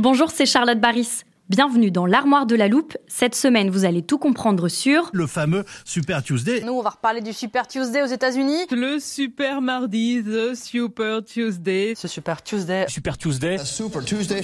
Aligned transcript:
Bonjour, 0.00 0.30
c'est 0.30 0.46
Charlotte 0.46 0.80
Baris. 0.80 1.24
Bienvenue 1.50 1.90
dans 1.90 2.06
l'armoire 2.06 2.46
de 2.46 2.56
la 2.56 2.68
loupe. 2.68 2.96
Cette 3.06 3.34
semaine, 3.34 3.68
vous 3.68 3.84
allez 3.84 4.00
tout 4.00 4.16
comprendre 4.16 4.66
sur 4.68 5.10
le 5.12 5.26
fameux 5.26 5.66
Super 5.84 6.22
Tuesday. 6.22 6.62
Nous, 6.64 6.72
on 6.72 6.80
va 6.80 6.88
reparler 6.88 7.20
du 7.20 7.34
Super 7.34 7.68
Tuesday 7.68 8.00
aux 8.00 8.06
États-Unis. 8.06 8.64
Le 8.70 8.98
Super 8.98 9.60
Mardi, 9.60 10.22
The 10.24 10.54
Super 10.54 11.22
Tuesday. 11.22 11.92
Ce 11.94 12.08
Super 12.08 12.42
Tuesday. 12.42 12.86
Super 12.88 13.18
Tuesday. 13.18 13.58
Super 13.58 14.02
Tuesday. 14.02 14.40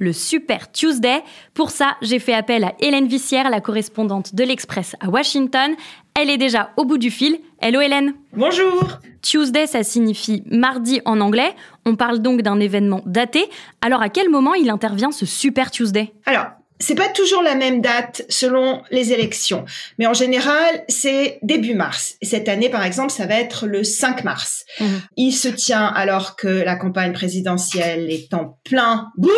le 0.00 0.12
Super 0.12 0.72
Tuesday. 0.72 1.22
Pour 1.54 1.70
ça, 1.70 1.96
j'ai 2.02 2.18
fait 2.18 2.34
appel 2.34 2.64
à 2.64 2.74
Hélène 2.80 3.06
Vissière, 3.06 3.48
la 3.50 3.60
correspondante 3.60 4.34
de 4.34 4.42
l'Express 4.42 4.96
à 4.98 5.08
Washington. 5.08 5.76
Elle 6.20 6.30
est 6.30 6.38
déjà 6.38 6.70
au 6.76 6.84
bout 6.84 6.96
du 6.96 7.10
fil. 7.10 7.40
Hello 7.60 7.80
Hélène. 7.80 8.14
Bonjour. 8.34 9.00
Tuesday, 9.20 9.66
ça 9.66 9.82
signifie 9.82 10.44
mardi 10.46 11.00
en 11.04 11.20
anglais. 11.20 11.52
On 11.86 11.96
parle 11.96 12.20
donc 12.20 12.42
d'un 12.42 12.60
événement 12.60 13.02
daté. 13.04 13.44
Alors 13.80 14.00
à 14.00 14.08
quel 14.10 14.30
moment 14.30 14.54
il 14.54 14.70
intervient 14.70 15.10
ce 15.10 15.26
Super 15.26 15.72
Tuesday? 15.72 16.12
Alors, 16.24 16.46
c'est 16.78 16.94
pas 16.94 17.08
toujours 17.08 17.42
la 17.42 17.56
même 17.56 17.80
date 17.80 18.22
selon 18.28 18.82
les 18.92 19.12
élections, 19.12 19.64
mais 19.98 20.06
en 20.06 20.14
général, 20.14 20.84
c'est 20.88 21.40
début 21.42 21.74
mars. 21.74 22.14
Et 22.20 22.26
cette 22.26 22.48
année, 22.48 22.68
par 22.68 22.84
exemple, 22.84 23.10
ça 23.10 23.26
va 23.26 23.34
être 23.34 23.66
le 23.66 23.82
5 23.82 24.22
mars. 24.22 24.64
Mhm. 24.78 25.00
Il 25.16 25.32
se 25.32 25.48
tient 25.48 25.86
alors 25.86 26.36
que 26.36 26.46
la 26.46 26.76
campagne 26.76 27.12
présidentielle 27.12 28.08
est 28.08 28.32
en 28.34 28.58
plein 28.62 29.10
boom. 29.16 29.32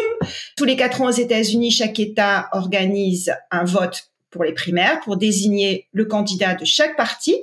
Tous 0.59 0.65
les 0.65 0.77
quatre 0.77 1.01
ans 1.01 1.07
aux 1.07 1.11
États-Unis, 1.11 1.71
chaque 1.71 1.99
État 2.01 2.49
organise 2.53 3.33
un 3.51 3.65
vote 3.65 4.11
pour 4.37 4.45
les 4.45 4.53
primaires 4.53 5.01
pour 5.01 5.17
désigner 5.17 5.89
le 5.93 6.05
candidat 6.05 6.55
de 6.55 6.65
chaque 6.65 6.97
parti 6.97 7.35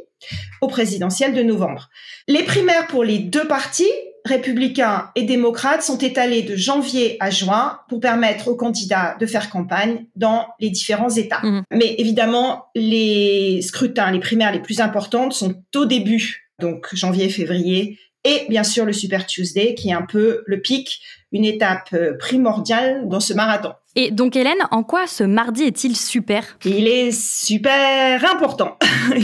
au 0.61 0.67
présidentiel 0.67 1.33
de 1.33 1.43
novembre. 1.43 1.89
Les 2.27 2.43
primaires 2.43 2.87
pour 2.87 3.03
les 3.03 3.19
deux 3.19 3.45
partis, 3.45 3.91
républicains 4.23 5.09
et 5.15 5.23
démocrates, 5.23 5.83
sont 5.83 5.97
étalées 5.97 6.43
de 6.43 6.55
janvier 6.55 7.17
à 7.19 7.29
juin 7.29 7.79
pour 7.89 7.99
permettre 7.99 8.47
aux 8.47 8.55
candidats 8.55 9.17
de 9.19 9.25
faire 9.25 9.49
campagne 9.49 10.05
dans 10.15 10.47
les 10.61 10.69
différents 10.69 11.09
États. 11.09 11.41
Mhm. 11.43 11.63
Mais 11.71 11.95
évidemment, 11.97 12.67
les 12.75 13.61
scrutins, 13.61 14.11
les 14.11 14.21
primaires 14.21 14.53
les 14.53 14.61
plus 14.61 14.79
importantes 14.79 15.33
sont 15.33 15.55
au 15.75 15.85
début, 15.85 16.49
donc 16.59 16.87
janvier, 16.93 17.27
février, 17.27 17.99
et 18.23 18.45
bien 18.47 18.63
sûr 18.63 18.85
le 18.85 18.93
Super 18.93 19.25
Tuesday, 19.25 19.75
qui 19.75 19.89
est 19.89 19.93
un 19.93 20.05
peu 20.05 20.43
le 20.45 20.61
pic, 20.61 21.01
une 21.33 21.43
étape 21.45 21.89
euh, 21.93 22.13
primordiale 22.17 23.09
dans 23.09 23.19
ce 23.19 23.33
marathon. 23.33 23.73
Et 23.95 24.09
donc 24.11 24.35
Hélène, 24.35 24.57
en 24.71 24.83
quoi 24.83 25.05
ce 25.07 25.23
mardi 25.23 25.63
est-il 25.63 25.95
super? 25.95 26.57
Il 26.65 26.87
est 26.87 27.11
super 27.11 28.23
important. 28.33 28.77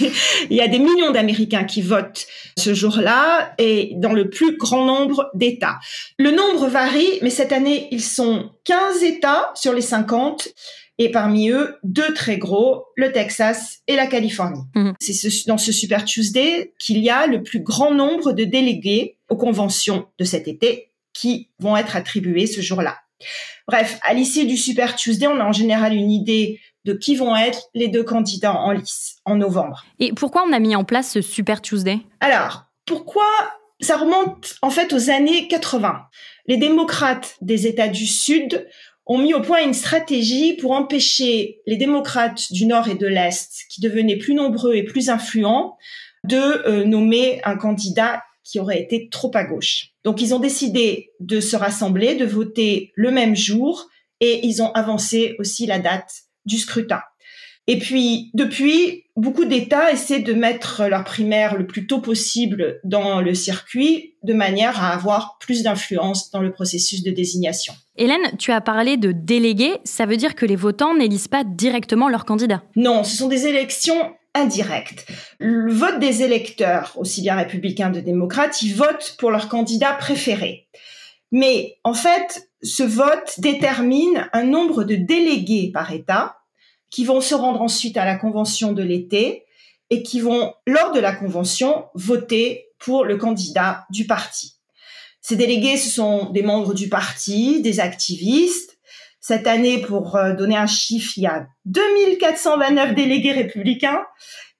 Il 0.49 0.55
y 0.55 0.61
a 0.61 0.67
des 0.67 0.79
millions 0.79 1.11
d'Américains 1.11 1.63
qui 1.63 1.81
votent 1.81 2.27
ce 2.57 2.73
jour-là 2.73 3.53
et 3.57 3.93
dans 3.95 4.13
le 4.13 4.29
plus 4.29 4.57
grand 4.57 4.85
nombre 4.85 5.29
d'États. 5.33 5.79
Le 6.17 6.31
nombre 6.31 6.67
varie, 6.67 7.19
mais 7.21 7.29
cette 7.31 7.51
année, 7.51 7.87
ils 7.91 8.03
sont 8.03 8.51
15 8.65 9.03
États 9.03 9.51
sur 9.55 9.73
les 9.73 9.81
50 9.81 10.49
et 11.01 11.09
parmi 11.11 11.49
eux, 11.49 11.77
deux 11.83 12.13
très 12.13 12.37
gros, 12.37 12.83
le 12.95 13.11
Texas 13.11 13.79
et 13.87 13.95
la 13.95 14.05
Californie. 14.05 14.61
Mhm. 14.75 14.93
C'est 14.99 15.13
ce- 15.13 15.47
dans 15.47 15.57
ce 15.57 15.71
Super 15.71 16.03
Tuesday 16.05 16.73
qu'il 16.77 16.99
y 16.99 17.09
a 17.09 17.25
le 17.25 17.41
plus 17.41 17.61
grand 17.61 17.93
nombre 17.93 18.33
de 18.33 18.43
délégués 18.43 19.17
aux 19.29 19.37
conventions 19.37 20.07
de 20.19 20.25
cet 20.25 20.47
été 20.47 20.91
qui 21.13 21.49
vont 21.59 21.75
être 21.77 21.95
attribués 21.95 22.47
ce 22.47 22.61
jour-là. 22.61 22.97
Bref, 23.67 23.99
à 24.03 24.13
l'issue 24.13 24.45
du 24.45 24.57
Super 24.57 24.95
Tuesday, 24.95 25.27
on 25.27 25.39
a 25.39 25.45
en 25.45 25.51
général 25.51 25.93
une 25.93 26.11
idée 26.11 26.59
de 26.85 26.93
qui 26.93 27.15
vont 27.15 27.35
être 27.35 27.69
les 27.73 27.87
deux 27.87 28.03
candidats 28.03 28.55
en 28.55 28.71
lice 28.71 29.17
en 29.25 29.35
novembre. 29.35 29.83
Et 29.99 30.13
pourquoi 30.13 30.45
on 30.47 30.53
a 30.53 30.59
mis 30.59 30.75
en 30.75 30.83
place 30.83 31.11
ce 31.11 31.21
Super 31.21 31.61
Tuesday? 31.61 31.99
Alors, 32.19 32.65
pourquoi 32.85 33.25
ça 33.81 33.97
remonte 33.97 34.55
en 34.61 34.69
fait 34.69 34.93
aux 34.93 35.09
années 35.09 35.47
80 35.47 36.01
Les 36.47 36.57
démocrates 36.57 37.35
des 37.41 37.67
États 37.67 37.87
du 37.87 38.07
Sud 38.07 38.67
ont 39.05 39.17
mis 39.17 39.33
au 39.33 39.41
point 39.41 39.63
une 39.63 39.73
stratégie 39.73 40.53
pour 40.53 40.71
empêcher 40.71 41.61
les 41.65 41.77
démocrates 41.77 42.51
du 42.51 42.65
Nord 42.65 42.87
et 42.87 42.95
de 42.95 43.07
l'Est, 43.07 43.65
qui 43.69 43.81
devenaient 43.81 44.17
plus 44.17 44.35
nombreux 44.35 44.75
et 44.75 44.83
plus 44.83 45.09
influents, 45.09 45.77
de 46.25 46.37
euh, 46.37 46.85
nommer 46.85 47.41
un 47.43 47.55
candidat 47.55 48.21
qui 48.49 48.59
aurait 48.59 48.81
été 48.81 49.09
trop 49.09 49.31
à 49.35 49.43
gauche. 49.43 49.89
Donc 50.03 50.21
ils 50.21 50.33
ont 50.33 50.39
décidé 50.39 51.11
de 51.19 51.39
se 51.39 51.55
rassembler, 51.55 52.15
de 52.15 52.25
voter 52.25 52.91
le 52.95 53.11
même 53.11 53.35
jour, 53.35 53.87
et 54.19 54.45
ils 54.45 54.61
ont 54.61 54.71
avancé 54.71 55.35
aussi 55.39 55.65
la 55.65 55.79
date 55.79 56.11
du 56.45 56.57
scrutin. 56.57 57.01
Et 57.67 57.77
puis, 57.77 58.31
depuis, 58.33 59.03
beaucoup 59.15 59.45
d'États 59.45 59.91
essaient 59.91 60.21
de 60.21 60.33
mettre 60.33 60.87
leur 60.89 61.03
primaire 61.03 61.55
le 61.55 61.67
plus 61.67 61.85
tôt 61.85 62.01
possible 62.01 62.79
dans 62.83 63.21
le 63.21 63.35
circuit, 63.35 64.15
de 64.23 64.33
manière 64.33 64.83
à 64.83 64.89
avoir 64.89 65.37
plus 65.39 65.61
d'influence 65.61 66.31
dans 66.31 66.41
le 66.41 66.51
processus 66.51 67.03
de 67.03 67.11
désignation. 67.11 67.75
Hélène, 67.95 68.35
tu 68.39 68.51
as 68.51 68.59
parlé 68.59 68.97
de 68.97 69.11
délégués, 69.11 69.77
ça 69.83 70.07
veut 70.07 70.17
dire 70.17 70.33
que 70.33 70.47
les 70.47 70.55
votants 70.55 70.95
n'élisent 70.95 71.27
pas 71.27 71.43
directement 71.43 72.09
leur 72.09 72.25
candidat. 72.25 72.63
Non, 72.75 73.03
ce 73.03 73.15
sont 73.15 73.27
des 73.27 73.45
élections 73.45 74.15
indirectes. 74.39 75.05
Le 75.37 75.71
vote 75.71 75.99
des 75.99 76.23
électeurs, 76.23 76.93
aussi 76.95 77.21
bien 77.21 77.35
républicains 77.35 77.91
que 77.91 77.99
démocrates, 77.99 78.61
ils 78.61 78.75
votent 78.75 79.15
pour 79.19 79.31
leur 79.31 79.49
candidat 79.49 79.93
préféré. 79.93 80.67
Mais 81.31 81.77
en 81.83 81.93
fait, 81.93 82.49
ce 82.63 82.83
vote 82.83 83.39
détermine 83.39 84.29
un 84.33 84.43
nombre 84.43 84.83
de 84.83 84.95
délégués 84.95 85.71
par 85.73 85.91
État 85.91 86.37
qui 86.89 87.05
vont 87.05 87.21
se 87.21 87.35
rendre 87.35 87.61
ensuite 87.61 87.97
à 87.97 88.05
la 88.05 88.15
convention 88.15 88.71
de 88.71 88.83
l'été 88.83 89.45
et 89.89 90.03
qui 90.03 90.19
vont, 90.19 90.53
lors 90.65 90.91
de 90.91 90.99
la 90.99 91.13
convention, 91.13 91.85
voter 91.93 92.69
pour 92.79 93.05
le 93.05 93.17
candidat 93.17 93.85
du 93.89 94.07
parti. 94.07 94.55
Ces 95.21 95.35
délégués, 95.35 95.77
ce 95.77 95.89
sont 95.89 96.29
des 96.31 96.41
membres 96.41 96.73
du 96.73 96.89
parti, 96.89 97.61
des 97.61 97.79
activistes. 97.79 98.78
Cette 99.29 99.45
année, 99.45 99.77
pour 99.77 100.15
euh, 100.15 100.33
donner 100.33 100.57
un 100.57 100.65
chiffre, 100.65 101.13
il 101.15 101.21
y 101.21 101.27
a 101.27 101.45
2429 101.65 102.95
délégués 102.95 103.31
républicains 103.31 104.01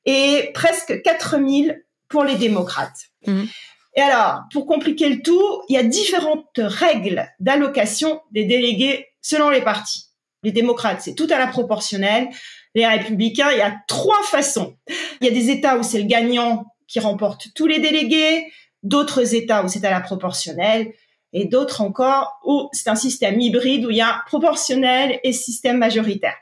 et 0.05 0.51
presque 0.53 1.01
4000 1.01 1.83
pour 2.07 2.23
les 2.23 2.35
démocrates. 2.35 3.07
Mhm. 3.25 3.47
Et 3.95 4.01
alors, 4.01 4.41
pour 4.53 4.67
compliquer 4.67 5.09
le 5.09 5.23
tout, 5.23 5.63
il 5.69 5.73
y 5.73 5.77
a 5.79 5.81
différentes 5.81 6.59
règles 6.59 7.27
d'allocation 7.39 8.21
des 8.31 8.45
délégués 8.45 9.07
selon 9.21 9.49
les 9.49 9.61
partis. 9.61 10.05
Les 10.43 10.51
démocrates, 10.51 11.01
c'est 11.01 11.15
tout 11.15 11.27
à 11.31 11.39
la 11.39 11.47
proportionnelle. 11.47 12.29
Les 12.75 12.85
républicains, 12.85 13.49
il 13.51 13.57
y 13.57 13.61
a 13.61 13.75
trois 13.87 14.21
façons. 14.21 14.77
Il 15.19 15.25
y 15.25 15.31
a 15.31 15.33
des 15.33 15.49
États 15.49 15.79
où 15.79 15.81
c'est 15.81 15.97
le 15.97 16.07
gagnant 16.07 16.67
qui 16.87 16.99
remporte 16.99 17.47
tous 17.55 17.65
les 17.65 17.79
délégués, 17.79 18.45
d'autres 18.83 19.33
États 19.33 19.63
où 19.63 19.67
c'est 19.67 19.83
à 19.83 19.89
la 19.89 19.99
proportionnelle, 19.99 20.93
et 21.33 21.45
d'autres 21.45 21.81
encore 21.81 22.39
où 22.43 22.69
c'est 22.71 22.89
un 22.89 22.95
système 22.95 23.39
hybride 23.39 23.85
où 23.85 23.91
il 23.91 23.97
y 23.97 24.01
a 24.01 24.23
proportionnel 24.27 25.19
et 25.23 25.33
système 25.33 25.77
majoritaire. 25.77 26.35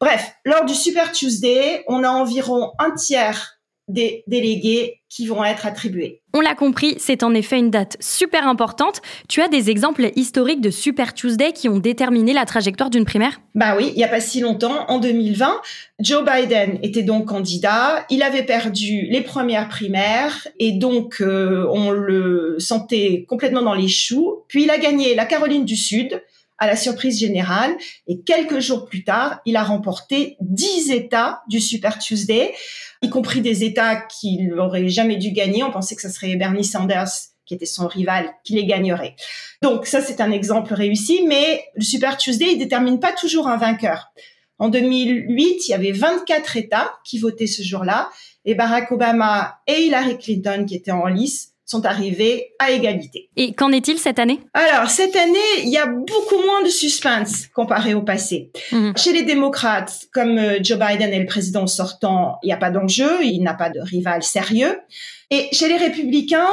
Bref, 0.00 0.34
lors 0.44 0.64
du 0.64 0.74
Super 0.74 1.12
Tuesday, 1.12 1.84
on 1.86 2.04
a 2.04 2.08
environ 2.08 2.72
un 2.78 2.90
tiers 2.92 3.55
des 3.88 4.24
délégués 4.26 5.00
qui 5.08 5.26
vont 5.26 5.44
être 5.44 5.64
attribués. 5.66 6.20
On 6.34 6.40
l'a 6.40 6.54
compris, 6.54 6.96
c'est 6.98 7.22
en 7.22 7.32
effet 7.32 7.58
une 7.58 7.70
date 7.70 7.96
super 8.00 8.46
importante. 8.46 9.00
Tu 9.28 9.40
as 9.40 9.48
des 9.48 9.70
exemples 9.70 10.10
historiques 10.16 10.60
de 10.60 10.70
Super 10.70 11.14
Tuesday 11.14 11.52
qui 11.52 11.68
ont 11.68 11.78
déterminé 11.78 12.32
la 12.32 12.44
trajectoire 12.44 12.90
d'une 12.90 13.04
primaire? 13.04 13.40
Bah 13.54 13.76
oui, 13.78 13.92
il 13.94 13.96
n'y 13.96 14.04
a 14.04 14.08
pas 14.08 14.20
si 14.20 14.40
longtemps, 14.40 14.84
en 14.88 14.98
2020, 14.98 15.62
Joe 16.00 16.24
Biden 16.24 16.78
était 16.82 17.04
donc 17.04 17.26
candidat. 17.26 18.04
Il 18.10 18.22
avait 18.22 18.42
perdu 18.42 19.06
les 19.08 19.22
premières 19.22 19.68
primaires 19.68 20.48
et 20.58 20.72
donc 20.72 21.20
euh, 21.20 21.66
on 21.72 21.90
le 21.90 22.56
sentait 22.58 23.24
complètement 23.28 23.62
dans 23.62 23.74
les 23.74 23.88
choux. 23.88 24.42
Puis 24.48 24.64
il 24.64 24.70
a 24.70 24.78
gagné 24.78 25.14
la 25.14 25.24
Caroline 25.24 25.64
du 25.64 25.76
Sud 25.76 26.20
à 26.58 26.66
la 26.66 26.76
surprise 26.76 27.18
générale 27.18 27.76
et 28.06 28.20
quelques 28.20 28.60
jours 28.60 28.86
plus 28.86 29.04
tard, 29.04 29.40
il 29.44 29.56
a 29.56 29.62
remporté 29.62 30.36
10 30.40 30.90
États 30.90 31.42
du 31.48 31.60
Super 31.60 31.98
Tuesday, 31.98 32.54
y 33.02 33.10
compris 33.10 33.40
des 33.40 33.64
États 33.64 33.96
qu'il 33.96 34.48
n'aurait 34.48 34.88
jamais 34.88 35.16
dû 35.16 35.32
gagner. 35.32 35.62
On 35.62 35.70
pensait 35.70 35.96
que 35.96 36.02
ce 36.02 36.08
serait 36.08 36.36
Bernie 36.36 36.64
Sanders 36.64 37.08
qui 37.46 37.54
était 37.54 37.66
son 37.66 37.86
rival, 37.86 38.34
qui 38.44 38.54
les 38.54 38.66
gagnerait. 38.66 39.14
Donc 39.62 39.86
ça, 39.86 40.02
c'est 40.02 40.20
un 40.20 40.32
exemple 40.32 40.74
réussi, 40.74 41.24
mais 41.26 41.64
le 41.76 41.84
Super 41.84 42.16
Tuesday, 42.16 42.52
il 42.52 42.58
détermine 42.58 42.98
pas 42.98 43.12
toujours 43.12 43.46
un 43.46 43.56
vainqueur. 43.56 44.12
En 44.58 44.68
2008, 44.68 45.68
il 45.68 45.70
y 45.70 45.74
avait 45.74 45.92
24 45.92 46.56
États 46.56 46.92
qui 47.04 47.18
votaient 47.18 47.46
ce 47.46 47.62
jour-là, 47.62 48.10
et 48.44 48.54
Barack 48.54 48.90
Obama 48.90 49.60
et 49.66 49.82
Hillary 49.82 50.18
Clinton, 50.18 50.64
qui 50.66 50.74
étaient 50.74 50.90
en 50.90 51.06
lice, 51.06 51.52
sont 51.66 51.84
arrivés 51.84 52.54
à 52.58 52.70
égalité. 52.70 53.28
Et 53.36 53.52
qu'en 53.52 53.72
est-il 53.72 53.98
cette 53.98 54.18
année? 54.18 54.40
Alors, 54.54 54.88
cette 54.88 55.16
année, 55.16 55.62
il 55.64 55.68
y 55.68 55.76
a 55.76 55.86
beaucoup 55.86 56.40
moins 56.44 56.62
de 56.62 56.68
suspense 56.68 57.48
comparé 57.54 57.92
au 57.92 58.02
passé. 58.02 58.50
Mhm. 58.72 58.96
Chez 58.96 59.12
les 59.12 59.22
démocrates, 59.22 60.06
comme 60.14 60.38
euh, 60.38 60.58
Joe 60.62 60.78
Biden 60.78 61.12
est 61.12 61.18
le 61.18 61.26
président 61.26 61.66
sortant, 61.66 62.38
il 62.42 62.46
n'y 62.46 62.52
a 62.52 62.56
pas 62.56 62.70
d'enjeu, 62.70 63.22
il 63.22 63.42
n'a 63.42 63.54
pas 63.54 63.68
de 63.68 63.80
rival 63.80 64.22
sérieux. 64.22 64.78
Et 65.30 65.48
chez 65.52 65.68
les 65.68 65.76
républicains, 65.76 66.48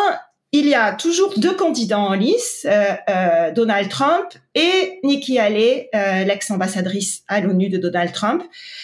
il 0.53 0.67
y 0.67 0.75
a 0.75 0.93
toujours 0.93 1.33
deux 1.35 1.55
candidats 1.55 1.99
en 1.99 2.13
lice, 2.13 2.65
euh, 2.69 2.93
euh, 3.09 3.51
Donald 3.51 3.89
Trump 3.89 4.27
et 4.53 4.99
Nikki 5.03 5.39
Haley, 5.39 5.89
euh, 5.95 6.23
l'ex-ambassadrice 6.25 7.23
à 7.27 7.41
l'ONU 7.41 7.69
de 7.69 7.79
Donald 7.79 8.11
Trump, 8.13 8.43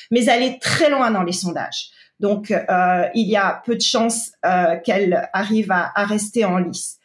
mais 0.09 0.25
elle 0.25 0.41
est 0.41 0.59
très 0.59 0.89
loin 0.89 1.11
dans 1.11 1.21
les 1.21 1.31
sondages. 1.31 1.91
Donc, 2.19 2.51
euh, 2.51 3.03
il 3.15 3.27
y 3.27 3.35
a 3.35 3.61
peu 3.65 3.75
de 3.75 3.81
chances 3.81 4.31
euh, 4.45 4.77
qu'elle 4.83 5.29
arrive 5.33 5.71
à, 5.71 5.91
à 5.95 6.05
rester 6.05 6.45
en 6.45 6.57
lice. 6.57 6.97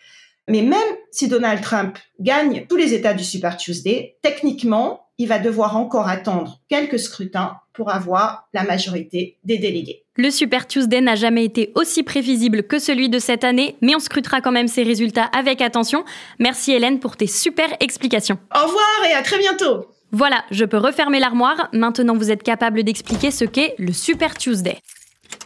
Mais 0.48 0.62
même 0.62 0.78
si 1.10 1.28
Donald 1.28 1.62
Trump 1.62 1.98
gagne 2.20 2.66
tous 2.68 2.76
les 2.76 2.92
États 2.92 3.14
du 3.14 3.24
Super 3.24 3.56
Tuesday, 3.56 4.16
techniquement, 4.22 5.06
il 5.18 5.28
va 5.28 5.38
devoir 5.38 5.76
encore 5.76 6.08
attendre 6.08 6.60
quelques 6.68 6.98
scrutins 6.98 7.56
pour 7.72 7.90
avoir 7.90 8.48
la 8.52 8.64
majorité 8.64 9.38
des 9.44 9.58
délégués. 9.58 10.04
Le 10.16 10.30
Super 10.30 10.66
Tuesday 10.66 11.00
n'a 11.00 11.14
jamais 11.14 11.44
été 11.44 11.72
aussi 11.74 12.02
prévisible 12.02 12.64
que 12.64 12.78
celui 12.78 13.08
de 13.08 13.18
cette 13.18 13.42
année, 13.42 13.76
mais 13.80 13.94
on 13.96 13.98
scrutera 13.98 14.40
quand 14.40 14.52
même 14.52 14.68
ses 14.68 14.82
résultats 14.82 15.24
avec 15.24 15.60
attention. 15.60 16.04
Merci 16.38 16.72
Hélène 16.72 17.00
pour 17.00 17.16
tes 17.16 17.26
super 17.26 17.68
explications. 17.80 18.38
Au 18.54 18.66
revoir 18.66 19.10
et 19.10 19.14
à 19.14 19.22
très 19.22 19.38
bientôt 19.38 19.86
Voilà, 20.12 20.44
je 20.50 20.64
peux 20.64 20.78
refermer 20.78 21.18
l'armoire. 21.18 21.68
Maintenant, 21.72 22.16
vous 22.16 22.30
êtes 22.30 22.42
capable 22.42 22.84
d'expliquer 22.84 23.30
ce 23.30 23.44
qu'est 23.44 23.74
le 23.78 23.92
Super 23.92 24.36
Tuesday. 24.36 24.78